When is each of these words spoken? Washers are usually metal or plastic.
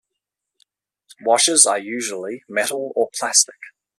Washers 1.23 1.67
are 1.67 1.77
usually 1.77 2.43
metal 2.49 2.91
or 2.95 3.11
plastic. 3.13 3.59